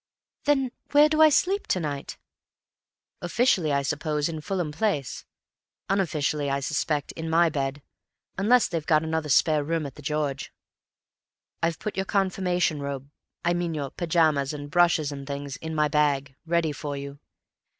[0.45, 2.17] "Then where do I sleep to night?"
[3.21, 5.25] "Officially, I suppose, in Fulham Place;
[5.89, 7.83] unofficially, I suspect, in my bed,
[8.35, 10.51] unless they've got another spare room at 'The George.'
[11.61, 16.71] I've put your confirmation robe—I mean your pyjamas and brushes and things—in my bag, ready
[16.71, 17.19] for you.